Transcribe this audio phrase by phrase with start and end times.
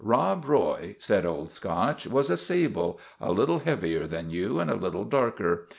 [0.17, 4.75] "Rob Roy," said Old Scotch," was a sable, a little heavier than you, and a
[4.75, 5.67] little darker.